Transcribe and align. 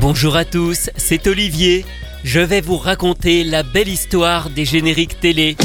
Bonjour 0.00 0.34
à 0.34 0.46
tous, 0.46 0.88
c'est 0.96 1.26
Olivier. 1.26 1.84
Je 2.24 2.40
vais 2.40 2.62
vous 2.62 2.78
raconter 2.78 3.44
la 3.44 3.62
belle 3.62 3.88
histoire 3.88 4.48
des 4.48 4.64
génériques 4.64 5.20
télé. 5.20 5.58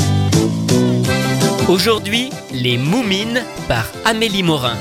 Aujourd'hui, 1.70 2.30
Les 2.52 2.78
Moumines 2.78 3.42
par 3.70 3.86
Amélie 4.04 4.44
Morin. 4.44 4.76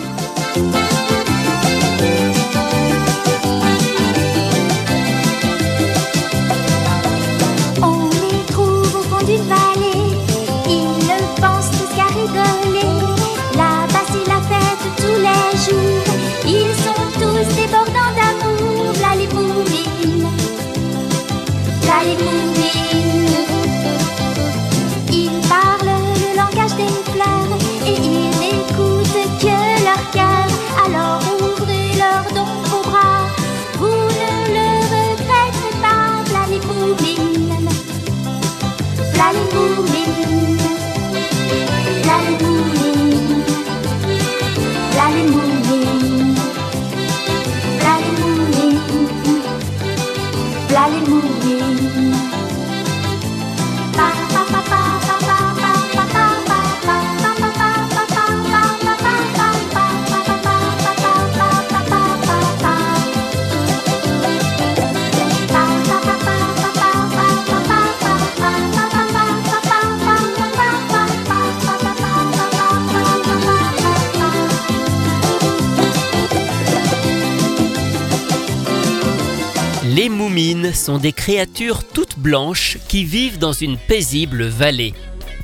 Sont 80.84 80.98
des 80.98 81.12
créatures 81.12 81.82
toutes 81.82 82.18
blanches 82.18 82.76
qui 82.88 83.04
vivent 83.04 83.38
dans 83.38 83.54
une 83.54 83.78
paisible 83.78 84.44
vallée. 84.44 84.92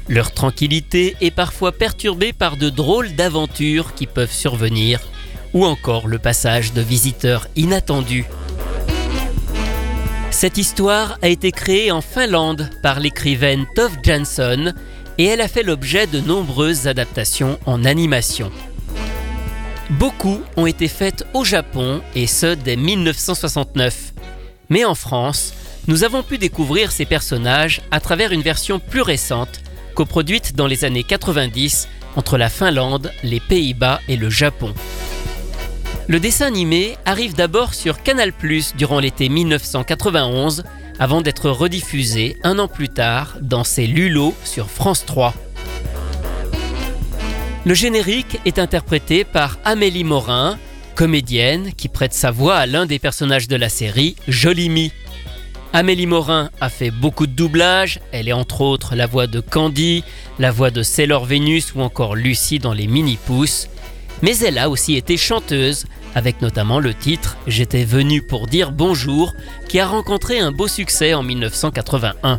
Leur 0.07 0.33
tranquillité 0.33 1.17
est 1.23 1.31
parfois 1.31 1.73
perturbée 1.73 2.35
par 2.35 2.59
de 2.59 2.69
drôles 2.69 3.15
d'aventures 3.15 3.95
qui 3.95 4.07
peuvent 4.07 4.35
survenir, 4.35 5.01
ou 5.55 5.65
encore 5.65 6.09
le 6.09 6.19
passage 6.19 6.75
de 6.75 6.83
visiteurs 6.83 7.49
inattendus. 7.57 8.27
Cette 10.31 10.59
histoire 10.59 11.19
a 11.23 11.29
été 11.29 11.53
créée 11.53 11.91
en 11.91 12.03
Finlande 12.03 12.69
par 12.83 13.01
l'écrivaine 13.01 13.65
Tove 13.75 13.97
Jansson 14.03 14.75
et 15.17 15.25
elle 15.25 15.41
a 15.41 15.49
fait 15.49 15.63
l'objet 15.63 16.07
de 16.07 16.21
nombreuses 16.21 16.87
adaptations 16.87 17.59
en 17.65 17.87
animation. 17.87 18.53
Beaucoup 19.89 20.43
ont 20.59 20.67
été 20.67 20.87
faites 20.87 21.25
au 21.33 21.47
Japon 21.47 22.03
et 22.15 22.27
ce 22.27 22.55
dès 22.55 22.77
1969. 22.77 24.10
Mais 24.71 24.85
en 24.85 24.95
France, 24.95 25.53
nous 25.89 26.05
avons 26.05 26.23
pu 26.23 26.39
découvrir 26.39 26.93
ces 26.93 27.05
personnages 27.05 27.83
à 27.91 27.99
travers 28.01 28.31
une 28.31 28.43
version 28.43 28.79
plus 28.79 29.03
récente, 29.03 29.61
coproduite 29.95 30.55
dans 30.55 30.69
les 30.69 30.85
années 30.85 31.03
90 31.03 31.89
entre 32.17 32.39
la 32.39 32.49
Finlande, 32.49 33.13
les 33.25 33.41
Pays-Bas 33.41 34.01
et 34.09 34.17
le 34.17 34.31
Japon. 34.31 34.73
Le 36.07 36.21
dessin 36.21 36.47
animé 36.47 36.97
arrive 37.05 37.35
d'abord 37.35 37.75
sur 37.75 38.03
Canal+ 38.03 38.33
durant 38.77 39.01
l'été 39.01 39.29
1991 39.29 40.65
avant 41.01 41.21
d'être 41.21 41.51
rediffusé 41.51 42.37
un 42.45 42.59
an 42.59 42.69
plus 42.69 42.89
tard 42.89 43.37
dans 43.41 43.65
ses 43.65 43.87
Lulots 43.87 44.35
sur 44.45 44.71
France 44.71 45.05
3. 45.07 45.35
Le 47.65 47.75
générique 47.75 48.39
est 48.45 48.59
interprété 48.59 49.25
par 49.25 49.59
Amélie 49.65 50.05
Morin, 50.05 50.59
comédienne 51.01 51.73
qui 51.79 51.89
prête 51.89 52.13
sa 52.13 52.31
voix 52.31 52.57
à 52.57 52.67
l'un 52.67 52.85
des 52.85 52.99
personnages 52.99 53.49
de 53.49 53.57
la 53.57 53.71
série, 53.71 54.17
Jolimi. 54.29 54.93
Amélie 55.73 56.05
Morin 56.05 56.51
a 56.61 56.69
fait 56.69 56.91
beaucoup 56.91 57.27
de 57.27 57.33
doublages, 57.33 58.01
elle 58.13 58.29
est 58.29 58.35
entre 58.35 58.61
autres 58.61 58.95
la 58.95 59.07
voix 59.07 59.27
de 59.27 59.41
Candy, 59.41 60.05
la 60.39 60.51
voix 60.51 60.71
de 60.71 60.83
Sailor 60.83 61.25
Venus 61.25 61.75
ou 61.75 61.81
encore 61.81 62.17
Lucie 62.17 62.59
dans 62.59 62.75
les 62.75 62.87
Mini-Pousses, 62.87 63.71
mais 64.21 64.37
elle 64.41 64.59
a 64.59 64.69
aussi 64.69 64.95
été 64.95 65.17
chanteuse, 65.17 65.87
avec 66.15 66.43
notamment 66.43 66.81
le 66.81 66.93
titre 66.93 67.39
J'étais 67.47 67.85
venue 67.85 68.21
pour 68.21 68.47
dire 68.47 68.71
bonjour, 68.71 69.33
qui 69.71 69.81
a 69.81 69.87
rencontré 69.87 70.39
un 70.39 70.53
beau 70.53 70.69
succès 70.69 71.15
en 71.15 71.23
1981. 71.23 72.39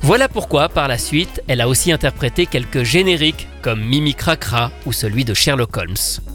Voilà 0.00 0.28
pourquoi, 0.28 0.68
par 0.68 0.88
la 0.88 0.98
suite, 0.98 1.40
elle 1.46 1.60
a 1.60 1.68
aussi 1.68 1.92
interprété 1.92 2.46
quelques 2.46 2.82
génériques 2.82 3.46
comme 3.62 3.80
Mimi 3.80 4.16
Cracra 4.16 4.72
ou 4.86 4.92
celui 4.92 5.24
de 5.24 5.34
Sherlock 5.34 5.76
Holmes. 5.76 6.31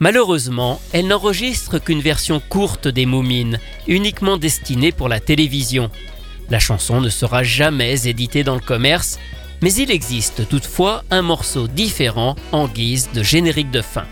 Malheureusement, 0.00 0.80
elle 0.92 1.08
n'enregistre 1.08 1.78
qu'une 1.78 2.00
version 2.00 2.40
courte 2.40 2.86
des 2.86 3.06
Moumines, 3.06 3.58
uniquement 3.86 4.36
destinée 4.36 4.92
pour 4.92 5.08
la 5.08 5.20
télévision. 5.20 5.90
La 6.50 6.60
chanson 6.60 7.00
ne 7.00 7.08
sera 7.08 7.42
jamais 7.42 8.06
éditée 8.06 8.44
dans 8.44 8.54
le 8.54 8.60
commerce, 8.60 9.18
mais 9.60 9.72
il 9.74 9.90
existe 9.90 10.48
toutefois 10.48 11.02
un 11.10 11.22
morceau 11.22 11.66
différent 11.66 12.36
en 12.52 12.68
guise 12.68 13.10
de 13.12 13.22
générique 13.22 13.70
de 13.70 13.82
fin. 13.82 14.04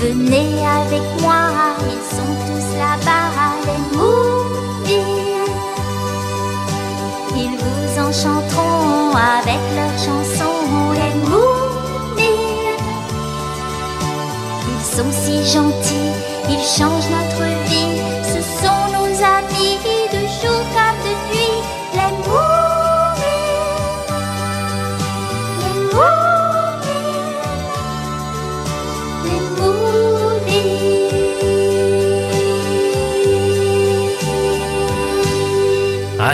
Venez 0.00 0.50
avec 0.80 1.04
moi, 1.20 1.42
ils 1.92 2.06
sont 2.16 2.34
tous 2.46 2.68
là-bas, 2.82 3.28
les 3.68 3.82
mouvines. 3.96 5.24
Ils 7.42 7.56
vous 7.62 7.86
enchanteront 8.00 9.14
avec 9.36 9.62
leurs 9.76 9.98
chansons, 10.06 10.60
les 10.94 11.14
mouvines. 11.28 11.66
Ils 14.72 14.86
sont 14.96 15.12
si 15.12 15.34
gentils, 15.52 16.14
ils 16.48 16.66
changent 16.78 17.10
notre 17.10 17.25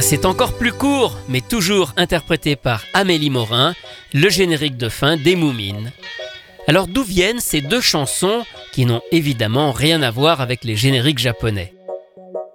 c'est 0.02 0.26
encore 0.26 0.54
plus 0.54 0.72
court, 0.72 1.16
mais 1.28 1.40
toujours 1.40 1.92
interprété 1.96 2.56
par 2.56 2.82
Amélie 2.92 3.30
Morin, 3.30 3.72
le 4.12 4.28
générique 4.28 4.76
de 4.76 4.88
fin 4.88 5.16
des 5.16 5.36
Moumines. 5.36 5.92
Alors 6.66 6.88
d'où 6.88 7.04
viennent 7.04 7.38
ces 7.38 7.60
deux 7.60 7.80
chansons 7.80 8.42
qui 8.72 8.84
n'ont 8.84 9.00
évidemment 9.12 9.70
rien 9.70 10.02
à 10.02 10.10
voir 10.10 10.40
avec 10.40 10.64
les 10.64 10.74
génériques 10.74 11.20
japonais? 11.20 11.72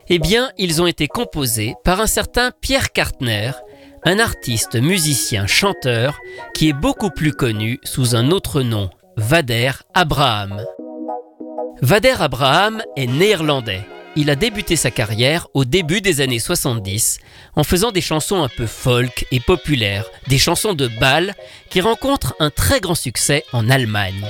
Eh 0.10 0.20
bien, 0.20 0.52
ils 0.58 0.82
ont 0.82 0.88
été 0.88 1.08
composés 1.08 1.74
par 1.86 2.02
un 2.02 2.08
certain 2.08 2.52
Pierre 2.62 2.92
Kartner, 2.92 3.52
un 4.04 4.20
artiste, 4.20 4.76
musicien, 4.76 5.48
chanteur 5.48 6.20
qui 6.54 6.70
est 6.70 6.74
beaucoup 6.74 7.10
plus 7.10 7.32
connu 7.32 7.80
sous 7.84 8.16
un 8.16 8.30
autre 8.32 8.62
nom, 8.62 8.90
Vader 9.16 9.72
Abraham. 9.94 10.62
Vader 11.82 12.16
Abraham 12.20 12.84
est 12.98 13.08
néerlandais. 13.08 13.86
Il 14.20 14.32
a 14.32 14.36
débuté 14.36 14.76
sa 14.76 14.90
carrière 14.90 15.48
au 15.54 15.64
début 15.64 16.02
des 16.02 16.22
années 16.22 16.40
70 16.40 17.20
en 17.56 17.64
faisant 17.64 17.92
des 17.92 18.02
chansons 18.02 18.42
un 18.42 18.50
peu 18.50 18.66
folk 18.66 19.28
et 19.32 19.40
populaires, 19.40 20.10
des 20.28 20.40
chansons 20.40 20.74
de 20.74 20.88
bal 20.88 21.36
qui 21.70 21.82
rencontrent 21.82 22.36
un 22.40 22.50
très 22.50 22.80
grand 22.80 22.96
succès 22.96 23.44
en 23.54 23.70
Allemagne. 23.70 24.26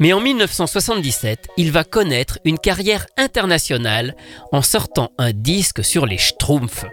Mais 0.00 0.12
en 0.12 0.20
1977, 0.20 1.48
il 1.56 1.72
va 1.72 1.82
connaître 1.82 2.40
une 2.44 2.58
carrière 2.58 3.06
internationale 3.16 4.14
en 4.52 4.60
sortant 4.60 5.12
un 5.16 5.32
disque 5.32 5.82
sur 5.82 6.04
les 6.04 6.18
Schtroumpfs. 6.18 6.84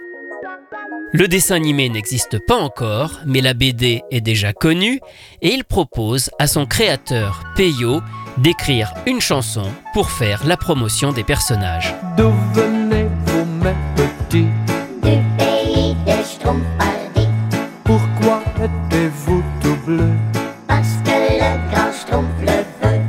Le 1.12 1.28
dessin 1.28 1.56
animé 1.56 1.90
n'existe 1.90 2.40
pas 2.48 2.56
encore, 2.56 3.20
mais 3.26 3.42
la 3.42 3.54
BD 3.54 4.02
est 4.12 4.22
déjà 4.22 4.54
connue 4.54 5.02
et 5.42 5.50
il 5.50 5.66
propose 5.66 6.30
à 6.40 6.48
son 6.48 6.66
créateur 6.66 7.44
Peyo 7.58 8.02
d'écrire 8.38 8.94
une 9.06 9.22
chanson 9.22 9.64
pour 9.94 10.12
faire 10.12 10.46
la 10.46 10.58
promotion 10.58 11.12
des 11.12 11.24
personnages. 11.24 11.96
D'où 12.18 12.32
venez-vous, 12.54 13.46
mes 13.64 13.76
petits 13.96 14.48
Du 15.04 15.18
pays 15.38 15.96
des 16.06 16.24
Schtroumpfaldi, 16.24 17.28
Pourquoi 17.84 18.42
êtes-vous 18.62 19.44
tout 19.62 19.78
bleu? 19.86 20.10
Parce 20.68 20.96
que 21.06 21.12
le 21.12 21.72
grand 21.72 21.92
Schtroumpf 21.92 22.28
le 22.42 22.88
veut. 22.88 23.02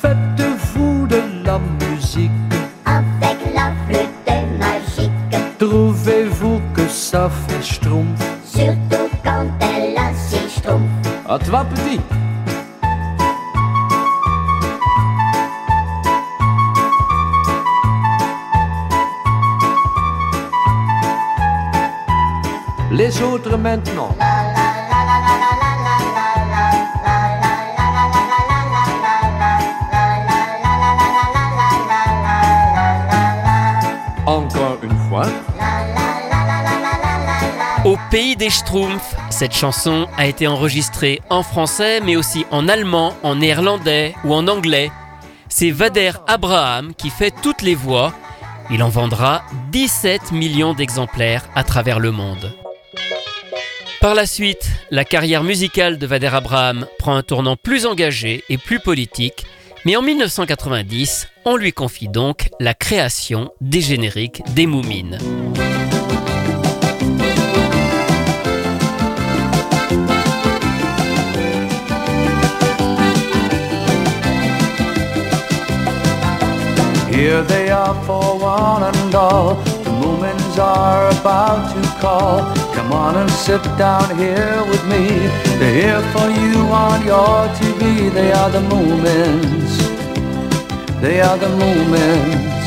Faites-vous 0.00 1.06
de 1.06 1.22
la 1.44 1.58
musique. 1.86 2.30
Avec 2.84 3.38
la 3.54 3.72
flûte 3.86 4.58
magique, 4.58 5.10
Trouvez-vous 5.58 6.60
que 6.74 6.86
ça 6.88 7.30
fait 7.48 7.62
schtroumpf? 7.62 8.20
Surtout 8.44 9.08
quand 9.24 9.46
elle 9.60 9.96
a 9.96 10.12
six 10.14 10.58
Schtroumpfs. 10.58 10.90
À 11.26 11.38
toi, 11.38 11.64
petit 11.74 11.98
maintenant. 23.76 24.16
Encore 34.26 34.78
une 34.82 34.96
fois. 35.08 35.26
Au 37.84 37.96
pays 38.10 38.36
des 38.36 38.48
Schtroumpfs, 38.48 39.14
cette 39.30 39.52
chanson 39.52 40.06
a 40.16 40.26
été 40.26 40.46
enregistrée 40.46 41.20
en 41.28 41.42
français 41.42 42.00
mais 42.00 42.16
aussi 42.16 42.46
en 42.50 42.68
allemand, 42.68 43.14
en 43.22 43.34
néerlandais 43.36 44.14
ou 44.24 44.32
en 44.34 44.46
anglais. 44.46 44.90
C'est 45.48 45.70
Vader 45.70 46.12
Abraham 46.28 46.94
qui 46.94 47.10
fait 47.10 47.34
toutes 47.42 47.62
les 47.62 47.74
voix. 47.74 48.12
Il 48.70 48.82
en 48.82 48.88
vendra 48.88 49.42
17 49.72 50.32
millions 50.32 50.74
d'exemplaires 50.74 51.44
à 51.54 51.64
travers 51.64 52.00
le 52.00 52.12
monde. 52.12 52.63
Par 54.04 54.14
la 54.14 54.26
suite, 54.26 54.68
la 54.90 55.06
carrière 55.06 55.42
musicale 55.42 55.96
de 55.96 56.06
Vader 56.06 56.26
Abraham 56.34 56.86
prend 56.98 57.16
un 57.16 57.22
tournant 57.22 57.56
plus 57.56 57.86
engagé 57.86 58.44
et 58.50 58.58
plus 58.58 58.78
politique, 58.78 59.46
mais 59.86 59.96
en 59.96 60.02
1990, 60.02 61.26
on 61.46 61.56
lui 61.56 61.72
confie 61.72 62.08
donc 62.08 62.50
la 62.60 62.74
création 62.74 63.50
des 63.62 63.80
génériques 63.80 64.42
des 64.54 64.66
Moumines. 64.66 65.18
Here. 77.10 77.42
Come 82.94 83.06
on 83.06 83.16
and 83.16 83.30
sit 83.32 83.62
down 83.76 84.16
here 84.16 84.62
with 84.70 84.84
me. 84.86 85.26
They're 85.58 85.74
here 85.82 86.02
for 86.14 86.28
you 86.30 86.54
on 86.70 87.04
your 87.04 87.48
TV. 87.58 88.08
They 88.08 88.30
are 88.30 88.48
the 88.48 88.60
Moomins. 88.70 89.72
They 91.00 91.20
are 91.20 91.36
the 91.36 91.48
Moomins. 91.60 92.64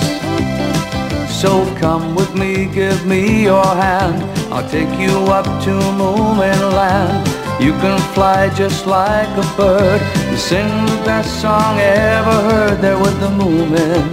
So 1.30 1.64
come 1.80 2.14
with 2.14 2.36
me, 2.36 2.66
give 2.66 3.06
me 3.06 3.44
your 3.44 3.66
hand. 3.66 4.22
I'll 4.52 4.70
take 4.70 4.94
you 5.00 5.16
up 5.38 5.46
to 5.64 5.74
Moomin 6.00 6.62
Land. 6.76 7.26
You 7.64 7.72
can 7.84 7.98
fly 8.14 8.50
just 8.54 8.86
like 8.86 9.30
a 9.30 9.48
bird 9.56 10.02
and 10.02 10.38
sing 10.38 10.68
the 10.88 11.02
best 11.06 11.42
song 11.42 11.80
ever 11.80 12.38
heard. 12.50 12.82
There 12.82 13.00
with 13.00 13.18
the 13.22 13.32
Moomins. 13.40 14.12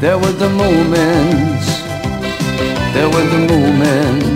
There 0.00 0.18
were 0.18 0.36
the 0.44 0.48
Moomins. 0.48 1.66
There 2.94 3.10
were 3.10 3.26
the 3.34 3.42
Moomins. 3.52 4.35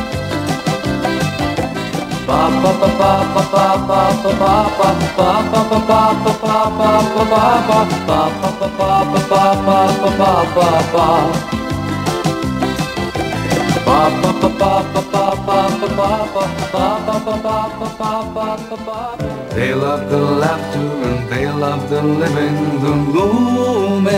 They 19.53 19.73
love 19.73 20.09
the 20.09 20.17
laughter 20.17 20.79
and 20.79 21.29
they 21.29 21.45
love 21.45 21.89
the 21.89 22.01
living, 22.01 22.79
the 22.81 22.95
moments. 22.95 24.11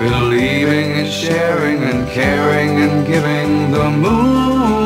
Believing 0.00 0.92
and 1.00 1.12
sharing 1.12 1.82
and 1.84 2.08
caring 2.08 2.80
and 2.80 3.06
giving 3.06 3.70
the 3.72 3.90
moments. 3.90 4.83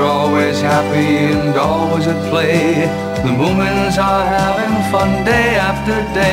They're 0.00 0.08
always 0.08 0.62
happy 0.62 1.28
and 1.30 1.54
always 1.58 2.06
at 2.06 2.16
play. 2.30 2.86
The 3.22 3.32
Moomins 3.36 3.98
are 3.98 4.24
having 4.24 4.90
fun 4.90 5.26
day 5.26 5.56
after 5.56 5.96
day. 6.14 6.29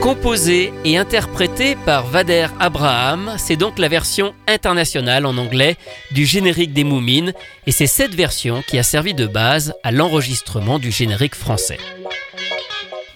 Composé 0.00 0.72
et 0.84 0.98
interprété 0.98 1.76
par 1.86 2.06
Vader 2.06 2.48
Abraham, 2.58 3.34
c'est 3.38 3.56
donc 3.56 3.78
la 3.78 3.88
version 3.88 4.34
internationale 4.46 5.24
en 5.24 5.36
anglais 5.38 5.76
du 6.10 6.26
générique 6.26 6.72
des 6.72 6.84
Moumines, 6.84 7.32
et 7.66 7.72
c'est 7.72 7.86
cette 7.86 8.14
version 8.14 8.62
qui 8.66 8.78
a 8.78 8.82
servi 8.82 9.14
de 9.14 9.26
base 9.26 9.72
à 9.82 9.92
l'enregistrement 9.92 10.78
du 10.78 10.90
générique 10.90 11.34
français. 11.34 11.78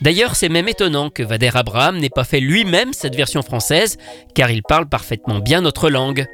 D'ailleurs, 0.01 0.37
c'est 0.37 0.49
même 0.49 0.69
étonnant 0.69 1.11
que 1.11 1.23
Vader 1.23 1.51
Abraham 1.55 1.99
n'ait 1.99 2.11
pas 2.11 2.25
fait 2.25 2.41
lui-même 2.41 2.93
cette 2.93 3.15
version 3.15 3.43
française, 3.43 3.97
car 4.35 4.51
il 4.51 4.63
parle 4.63 4.89
parfaitement 4.89 5.39
bien 5.39 5.61
notre 5.61 5.89
langue. 5.89 6.27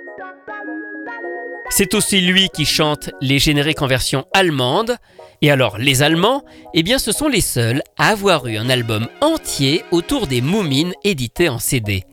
C'est 1.70 1.94
aussi 1.94 2.20
lui 2.20 2.48
qui 2.48 2.66
chante 2.66 3.10
les 3.20 3.38
génériques 3.38 3.80
en 3.80 3.86
version 3.86 4.26
allemande. 4.34 4.96
Et 5.40 5.50
alors, 5.50 5.78
les 5.78 6.02
Allemands, 6.02 6.44
eh 6.74 6.82
bien, 6.82 6.98
ce 6.98 7.12
sont 7.12 7.28
les 7.28 7.40
seuls 7.40 7.82
à 7.96 8.08
avoir 8.08 8.46
eu 8.48 8.56
un 8.56 8.68
album 8.68 9.08
entier 9.20 9.84
autour 9.92 10.26
des 10.26 10.40
Moumines 10.40 10.92
édités 11.04 11.48
en 11.48 11.58
CD. 11.58 12.04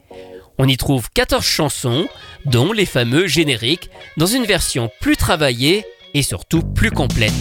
On 0.59 0.67
y 0.67 0.77
trouve 0.77 1.09
14 1.11 1.43
chansons, 1.43 2.07
dont 2.45 2.71
les 2.71 2.85
fameux 2.85 3.27
génériques, 3.27 3.89
dans 4.15 4.25
une 4.25 4.45
version 4.45 4.89
plus 5.01 5.17
travaillée 5.17 5.85
et 6.13 6.21
surtout 6.21 6.61
plus 6.61 6.91
complète. 6.91 7.33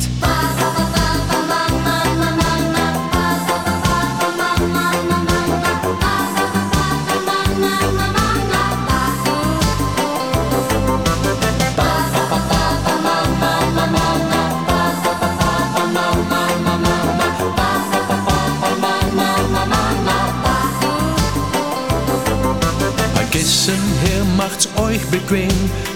Bequem, 25.11 25.49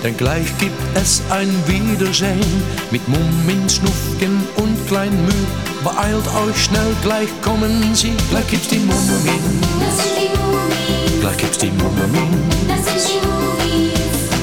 denn 0.03 0.17
gleich 0.17 0.47
gibt 0.59 0.79
es 0.95 1.23
ein 1.31 1.49
Wiedersehen. 1.67 2.63
Mit 2.91 3.07
Mummin, 3.09 3.69
Schnufken 3.69 4.47
und 4.57 4.87
Klein 4.87 5.13
Müh, 5.27 5.85
beeilt 5.85 6.27
euch 6.47 6.65
schnell, 6.65 6.95
gleich 7.03 7.29
kommen 7.43 7.95
sie. 7.95 8.13
Gleich 8.31 8.47
gibt's 8.49 8.69
die 8.69 8.79
Mummin, 8.79 9.61
Das 9.81 9.97
sind 9.99 10.17
die 10.17 10.39
Mumis, 10.39 11.21
gleich 11.21 11.37
gibt's 11.37 11.59
die 11.59 11.71
Mummin. 11.71 12.51
das 12.69 12.85
sind 12.87 13.21
die 13.23 13.27
Mumis. 13.27 14.01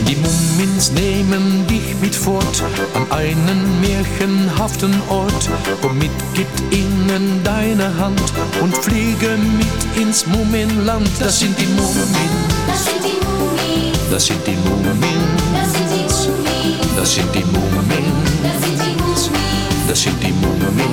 Die 0.08 0.15
Mummins 0.15 0.91
nehmen 0.91 1.67
dich 1.67 1.96
mit 2.01 2.15
fort 2.15 2.63
an 2.94 3.12
einen 3.17 3.82
märchenhaften 3.82 4.94
Ort. 5.10 5.50
Komm 5.82 5.98
mit, 5.98 6.12
gibt 6.34 6.74
ihnen 6.74 7.41
deine 7.44 7.94
Hand 7.98 8.22
und 8.62 8.75
fliege 8.77 9.38
mit 9.58 10.01
ins 10.01 10.25
Mummenland. 10.27 11.10
Das 11.20 11.39
sind 11.39 11.58
die 11.60 11.65
Mummin, 11.65 11.84
Das 11.88 12.06
sind 12.06 12.15
die 12.15 12.29
Mumis, 12.29 12.65
das 12.67 12.86
sind 12.86 13.03
die 13.03 13.25
Mummin, 13.25 13.76
das 14.11 14.25
sind 14.25 14.45
die 14.47 14.51
Mumis, 14.51 14.99
das 16.95 17.13
sind 17.13 17.33
die 17.33 17.43
Mummin, 17.43 18.05
das 19.87 20.01
sind 20.01 20.23
die 20.23 20.31
Mumis, 20.31 20.85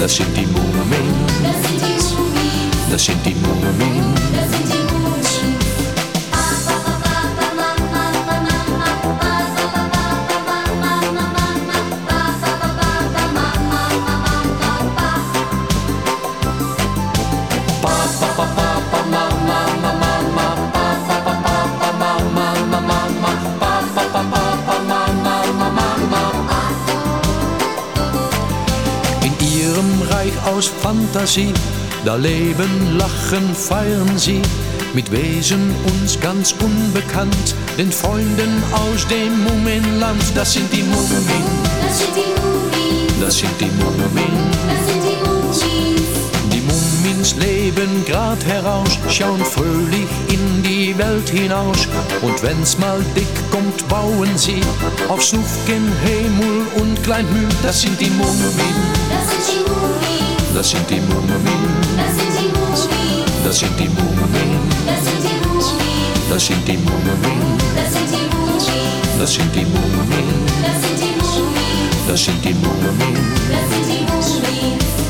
das 0.00 0.16
sind 0.16 0.36
die 0.36 0.44
Fantasie, 30.92 31.54
da 32.04 32.16
leben, 32.16 32.98
lachen, 32.98 33.54
feiern 33.54 34.18
sie 34.18 34.42
mit 34.92 35.10
Wesen 35.10 35.74
uns 35.86 36.20
ganz 36.20 36.54
unbekannt, 36.60 37.54
den 37.78 37.90
Freunden 37.90 38.62
aus 38.72 39.06
dem 39.08 39.42
Mummenland. 39.42 40.22
Das 40.34 40.52
sind 40.52 40.70
die 40.70 40.82
Mummin, 40.82 41.46
Das 41.82 41.98
sind 41.98 42.14
die 42.14 42.40
Mumis, 42.40 43.20
das 43.22 43.38
sind 43.38 43.58
die 43.58 43.70
das 44.68 44.86
sind 44.86 45.02
die 45.02 45.16
Mumis. 45.26 46.02
Die 46.52 46.60
Mummins 46.60 47.36
leben 47.36 48.04
grad 48.06 48.44
heraus, 48.44 48.98
schauen 49.08 49.42
fröhlich 49.42 50.10
in 50.28 50.62
die 50.62 50.98
Welt 50.98 51.30
hinaus. 51.30 51.88
Und 52.20 52.42
wenn's 52.42 52.76
mal 52.76 53.00
dick 53.16 53.50
kommt, 53.50 53.88
bauen 53.88 54.36
sie 54.36 54.60
auf 55.08 55.24
Snufken, 55.24 55.90
Hemul 56.04 56.66
und 56.82 57.02
Kleinmühl. 57.02 57.48
Das 57.62 57.80
sind 57.80 57.98
die 57.98 58.10
die 58.10 59.11
Mumis, 60.52 60.60
das 60.60 60.70
sind 60.70 60.90
die 60.90 61.00
Mummin, 61.00 61.48
das 61.96 62.16
sind 62.18 62.38
die 62.38 62.48
Mumis, 62.48 62.88
das 63.48 63.58
sind 63.58 63.78
die 63.78 63.88
Mummin, 63.88 64.60
das 64.86 65.04
sind 65.06 65.16
die 65.16 65.38
Mumis, 65.48 65.86
das 66.28 66.46
sind 66.46 66.66
die 66.66 66.76
Mummin, 66.76 67.56
das 69.18 69.32
sind 69.32 69.54
die 69.54 69.64
Mumis, 69.64 69.96
das 72.06 72.24
sind 72.24 72.44
die 72.44 72.54
Mummin, 72.54 73.16
das 73.48 75.01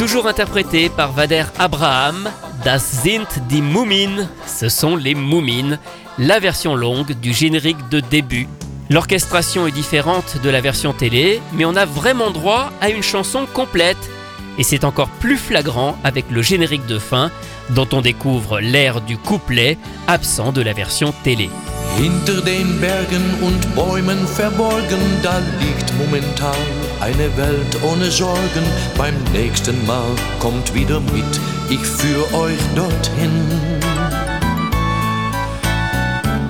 Toujours 0.00 0.26
interprété 0.26 0.88
par 0.88 1.12
Vader 1.12 1.44
Abraham, 1.58 2.30
Das 2.64 3.02
sind 3.02 3.26
die 3.50 3.60
Mumin, 3.60 4.26
ce 4.46 4.70
sont 4.70 4.96
les 4.96 5.14
Moumines, 5.14 5.78
la 6.16 6.40
version 6.40 6.74
longue 6.74 7.12
du 7.20 7.34
générique 7.34 7.90
de 7.90 8.00
début. 8.00 8.48
L'orchestration 8.88 9.66
est 9.66 9.72
différente 9.72 10.38
de 10.42 10.48
la 10.48 10.62
version 10.62 10.94
télé, 10.94 11.42
mais 11.52 11.66
on 11.66 11.76
a 11.76 11.84
vraiment 11.84 12.30
droit 12.30 12.72
à 12.80 12.88
une 12.88 13.02
chanson 13.02 13.44
complète. 13.52 13.98
Et 14.56 14.62
c'est 14.62 14.84
encore 14.84 15.10
plus 15.10 15.36
flagrant 15.36 15.98
avec 16.02 16.30
le 16.30 16.40
générique 16.40 16.86
de 16.86 16.98
fin, 16.98 17.30
dont 17.68 17.88
on 17.92 18.00
découvre 18.00 18.58
l'air 18.58 19.02
du 19.02 19.18
couplet 19.18 19.76
absent 20.06 20.50
de 20.52 20.62
la 20.62 20.72
version 20.72 21.12
télé. 21.24 21.50
Eine 27.00 27.36
Welt 27.36 27.82
ohne 27.82 28.10
Sorgen. 28.10 28.64
Beim 28.96 29.14
nächsten 29.32 29.84
Mal 29.86 30.10
kommt 30.38 30.74
wieder 30.74 31.00
mit, 31.00 31.40
ich 31.68 31.80
führ 31.80 32.24
euch 32.34 32.58
dorthin. 32.74 33.46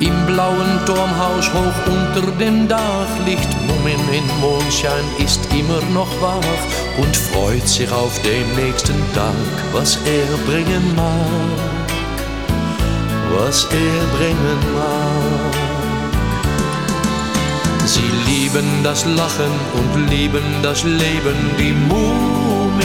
Im 0.01 0.27
blauen 0.27 0.81
Turmhaus 0.87 1.53
hoch 1.53 1.93
unter 1.93 2.31
dem 2.39 2.67
Dach 2.67 3.09
liegt 3.27 3.49
Mummin 3.67 4.01
in 4.13 4.41
Mondschein, 4.41 5.05
ist 5.23 5.41
immer 5.53 5.83
noch 5.93 6.09
wach 6.23 7.03
und 7.03 7.17
freut 7.17 7.69
sich 7.69 7.91
auf 7.93 8.21
den 8.23 8.65
nächsten 8.65 8.97
Tag, 9.15 9.35
was 9.73 9.99
er 10.07 10.27
bringen 10.51 10.95
mag 10.97 11.81
was 13.33 13.65
er 13.65 14.03
bringen 14.17 14.61
mag. 14.75 15.30
Sie 17.85 18.11
lieben 18.31 18.69
das 18.83 19.05
Lachen 19.05 19.53
und 19.75 20.11
lieben 20.11 20.45
das 20.63 20.85
Leben, 20.85 21.37
die 21.59 21.73
Mumins. 21.73 22.85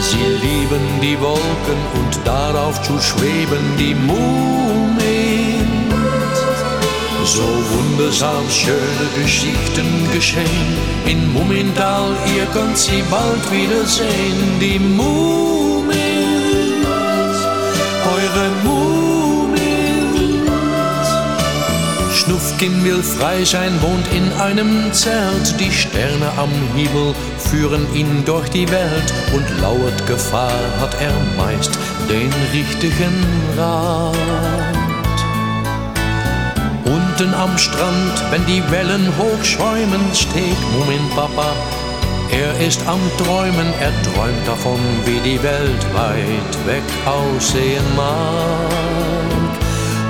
Sie 0.00 0.26
lieben 0.46 0.84
die 1.02 1.18
Wolken 1.20 1.80
und 1.94 2.20
darauf 2.24 2.80
zu 2.82 2.98
schweben, 3.00 3.76
die 3.78 3.94
Mumins. 3.94 4.90
So 7.24 7.42
wundersam 7.42 8.48
schöne 8.48 9.06
Geschichten 9.22 10.10
geschehen 10.12 10.78
in 11.06 11.32
Mummental, 11.32 12.16
ihr 12.36 12.46
könnt 12.46 12.78
sie 12.78 13.02
bald 13.10 13.50
wiedersehen, 13.52 14.58
die 14.60 14.78
Mumins 14.78 15.69
Schnufkin 22.60 22.84
will 22.84 23.02
frei 23.02 23.42
sein, 23.42 23.72
wohnt 23.80 24.06
in 24.12 24.30
einem 24.38 24.92
Zelt. 24.92 25.58
Die 25.58 25.72
Sterne 25.72 26.30
am 26.36 26.50
Himmel 26.76 27.14
führen 27.38 27.86
ihn 27.94 28.22
durch 28.26 28.50
die 28.50 28.70
Welt 28.70 29.14
und 29.32 29.46
lauert 29.62 30.06
Gefahr 30.06 30.60
hat 30.78 30.94
er 31.00 31.14
meist 31.38 31.70
den 32.10 32.30
richtigen 32.52 33.24
Rat. 33.56 34.14
Unten 36.84 37.32
am 37.32 37.56
Strand, 37.56 38.24
wenn 38.30 38.44
die 38.44 38.62
Wellen 38.70 39.10
hochschäumen, 39.16 40.02
steht 40.12 40.60
Mumin 40.74 41.08
Papa 41.16 41.54
er 42.32 42.60
ist 42.64 42.86
am 42.86 43.00
Träumen, 43.18 43.72
er 43.80 43.92
träumt 44.02 44.46
davon, 44.46 44.78
wie 45.04 45.18
die 45.28 45.42
Welt 45.42 45.84
weit 45.94 46.66
weg 46.66 46.84
aussehen 47.04 47.84
mag. 47.96 49.10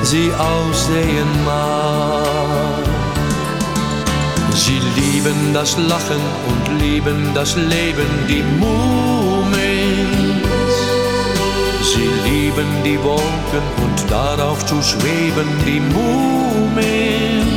Sie 0.03 0.31
aussehen 0.35 1.45
mag. 1.47 2.40
Sie 4.61 4.79
lieben 5.01 5.55
das 5.55 5.79
Lachen 5.79 6.21
und 6.51 6.81
lieben 6.83 7.33
das 7.35 7.57
Leben, 7.57 8.11
die 8.29 8.43
Mumins. 8.61 9.57
Sie 11.83 12.11
lieben 12.29 12.69
die 12.85 12.99
Wolken 13.03 13.67
und 13.83 14.11
darauf 14.11 14.65
zu 14.67 14.83
schweben, 14.83 15.49
die 15.67 15.81
Mumins. 15.81 17.51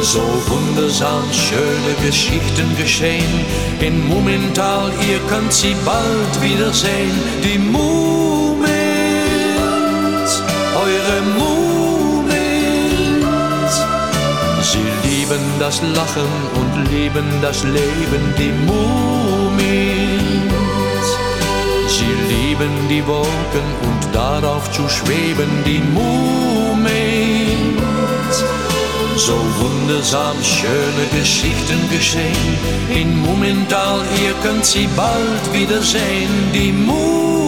So 0.00 0.24
wundersam 0.48 1.22
schöne 1.32 1.94
Geschichten 2.02 2.74
geschehen 2.78 3.44
in 3.80 4.08
Mummental, 4.08 4.90
ihr 5.06 5.20
könnt 5.28 5.52
sie 5.52 5.76
bald 5.84 6.32
wiedersehen. 6.40 7.16
Die 7.44 7.58
Mumins, 7.58 8.31
das 15.62 15.80
Lachen 15.80 16.32
und 16.60 16.72
lieben 16.90 17.28
das 17.40 17.62
Leben, 17.62 18.22
die 18.36 18.52
Mumins. 18.66 19.56
Sie 21.86 22.14
lieben 22.32 22.74
die 22.88 23.06
Wolken 23.06 23.68
und 23.88 24.02
darauf 24.12 24.68
zu 24.72 24.88
schweben, 24.88 25.50
die 25.64 25.82
Mumins. 25.96 26.82
So 29.14 29.38
wundersam 29.60 30.36
schöne 30.42 31.06
Geschichten 31.16 31.80
geschehen. 31.92 32.58
In 32.92 33.16
Mumintal, 33.24 34.00
ihr 34.24 34.34
könnt 34.42 34.64
sie 34.64 34.88
bald 34.96 35.44
wiedersehen. 35.52 36.34
Die 36.52 36.72
Mumins, 36.72 37.41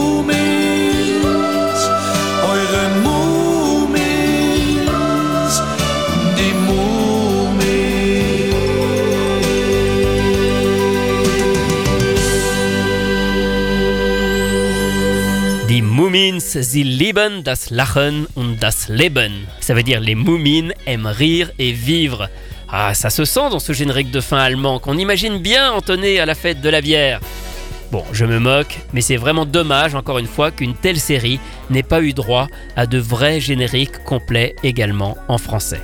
sie 16.62 16.84
lieben 16.84 17.42
das 17.42 17.70
Lachen 17.70 18.26
und 18.34 18.62
das 18.62 18.88
Leben. 18.88 19.46
Ça 19.60 19.74
veut 19.74 19.82
dire 19.82 20.00
les 20.00 20.14
Moumines 20.14 20.72
aiment 20.86 21.06
rire 21.06 21.50
et 21.58 21.72
vivre. 21.72 22.28
Ah, 22.68 22.92
ça 22.94 23.10
se 23.10 23.24
sent 23.24 23.50
dans 23.50 23.58
ce 23.58 23.72
générique 23.72 24.10
de 24.10 24.20
fin 24.20 24.38
allemand 24.38 24.78
qu'on 24.78 24.98
imagine 24.98 25.38
bien 25.38 25.72
entonné 25.72 26.20
à 26.20 26.26
la 26.26 26.34
fête 26.34 26.60
de 26.60 26.68
la 26.68 26.80
bière. 26.80 27.20
Bon, 27.90 28.04
je 28.12 28.24
me 28.24 28.38
moque, 28.38 28.78
mais 28.92 29.00
c'est 29.00 29.16
vraiment 29.16 29.46
dommage, 29.46 29.94
encore 29.94 30.18
une 30.18 30.26
fois, 30.26 30.50
qu'une 30.50 30.74
telle 30.74 30.98
série 30.98 31.38
n'ait 31.70 31.82
pas 31.82 32.02
eu 32.02 32.12
droit 32.12 32.48
à 32.76 32.86
de 32.86 32.98
vrais 32.98 33.40
génériques 33.40 34.02
complets 34.04 34.56
également 34.62 35.16
en 35.28 35.38
français. 35.38 35.80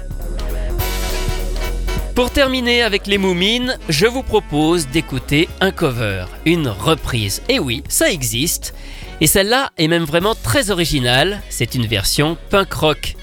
Pour 2.15 2.31
terminer 2.31 2.83
avec 2.83 3.07
les 3.07 3.19
Moumines, 3.19 3.79
je 3.89 4.07
vous 4.07 4.23
propose 4.23 4.89
d'écouter 4.89 5.49
un 5.61 5.71
cover, 5.71 6.27
une 6.45 6.69
reprise. 6.69 7.41
Et 7.49 7.59
oui, 7.59 7.83
ça 7.89 8.11
existe. 8.11 8.75
Et 9.21 9.27
celle-là 9.27 9.71
est 9.79 9.89
même 9.89 10.05
vraiment 10.05 10.35
très 10.35 10.71
originale, 10.71 11.41
c'est 11.51 11.75
une 11.75 11.87
version 11.87 12.37
punk 12.51 12.73
rock. 12.73 13.15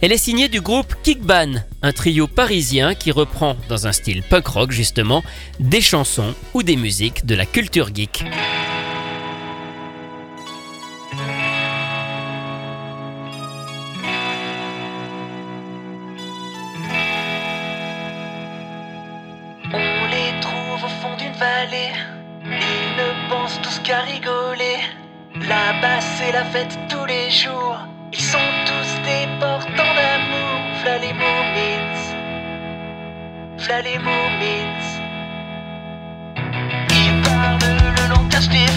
Elle 0.00 0.12
est 0.12 0.18
signée 0.18 0.48
du 0.48 0.60
groupe 0.60 0.94
Kickban, 1.04 1.62
un 1.82 1.92
trio 1.92 2.26
parisien 2.26 2.94
qui 2.94 3.12
reprend, 3.12 3.56
dans 3.68 3.86
un 3.86 3.92
style 3.92 4.22
punk 4.22 4.48
rock 4.48 4.72
justement, 4.72 5.22
des 5.60 5.80
chansons 5.80 6.34
ou 6.54 6.64
des 6.64 6.76
musiques 6.76 7.24
de 7.24 7.36
la 7.36 7.46
culture 7.46 7.94
geek. 7.94 8.24
Les 33.80 33.98
moumins. 33.98 34.82
Ils 36.90 37.22
parlent 37.22 37.58
le 37.96 38.08
langage 38.10 38.48
des 38.50 38.71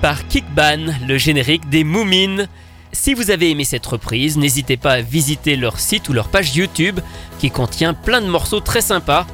Par 0.00 0.26
Kickban, 0.28 0.86
le 1.06 1.18
générique 1.18 1.68
des 1.68 1.84
Moumines. 1.84 2.48
Si 2.92 3.12
vous 3.12 3.30
avez 3.30 3.50
aimé 3.50 3.64
cette 3.64 3.84
reprise, 3.84 4.38
n'hésitez 4.38 4.78
pas 4.78 4.92
à 4.92 5.00
visiter 5.02 5.54
leur 5.54 5.80
site 5.80 6.08
ou 6.08 6.14
leur 6.14 6.28
page 6.28 6.56
YouTube 6.56 7.00
qui 7.38 7.50
contient 7.50 7.92
plein 7.92 8.22
de 8.22 8.26
morceaux 8.26 8.60
très 8.60 8.80
sympas. 8.80 9.26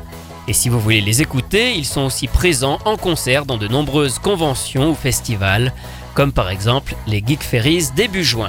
Et 0.48 0.52
si 0.52 0.68
vous 0.68 0.80
voulez 0.80 1.00
les 1.00 1.22
écouter, 1.22 1.74
ils 1.76 1.84
sont 1.84 2.00
aussi 2.00 2.26
présents 2.26 2.80
en 2.84 2.96
concert 2.96 3.46
dans 3.46 3.56
de 3.56 3.68
nombreuses 3.68 4.18
conventions 4.18 4.90
ou 4.90 4.94
festivals, 4.96 5.72
comme 6.14 6.32
par 6.32 6.50
exemple 6.50 6.96
les 7.06 7.22
Geek 7.24 7.44
Ferries 7.44 7.90
début 7.94 8.24
juin. 8.24 8.48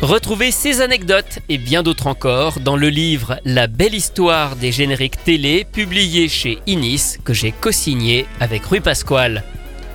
Retrouvez 0.00 0.52
ces 0.52 0.80
anecdotes 0.80 1.40
et 1.48 1.58
bien 1.58 1.82
d'autres 1.82 2.06
encore 2.06 2.60
dans 2.60 2.76
le 2.76 2.88
livre 2.88 3.40
La 3.44 3.66
belle 3.66 3.94
histoire 3.94 4.54
des 4.54 4.70
génériques 4.70 5.24
télé 5.24 5.64
publié 5.64 6.28
chez 6.28 6.60
Inis 6.68 7.16
que 7.24 7.34
j'ai 7.34 7.50
co-signé 7.50 8.26
avec 8.38 8.64
Rue 8.66 8.80
Pasquale. 8.80 9.42